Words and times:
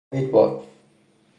جاوید 0.13 0.31
باد! 0.31 0.63